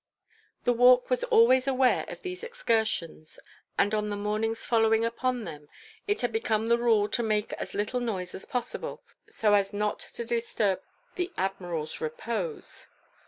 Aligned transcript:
The 0.65 0.73
Walk 0.73 1.11
was 1.11 1.23
always 1.25 1.67
aware 1.67 2.05
of 2.07 2.23
these 2.23 2.43
excursions, 2.43 3.37
and 3.77 3.93
on 3.93 4.09
the 4.09 4.15
mornings 4.15 4.65
following 4.65 5.05
upon 5.05 5.43
them 5.43 5.69
it 6.07 6.21
had 6.21 6.31
become 6.31 6.65
the 6.69 6.77
rule 6.79 7.07
to 7.09 7.21
make 7.21 7.53
as 7.53 7.75
little 7.75 7.99
noise 7.99 8.33
as 8.33 8.45
possible, 8.45 9.03
so 9.29 9.53
as 9.53 9.73
not 9.73 9.99
to 9.99 10.25
disturb 10.25 10.81
the 11.17 11.31
Admiral's 11.37 12.01
repose. 12.01 12.87